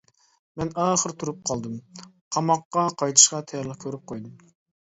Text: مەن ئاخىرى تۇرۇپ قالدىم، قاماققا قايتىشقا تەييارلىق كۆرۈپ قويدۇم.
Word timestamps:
مەن 0.59 0.71
ئاخىرى 0.83 1.15
تۇرۇپ 1.23 1.43
قالدىم، 1.51 1.75
قاماققا 2.37 2.87
قايتىشقا 3.03 3.43
تەييارلىق 3.53 3.83
كۆرۈپ 3.85 4.09
قويدۇم. 4.15 4.53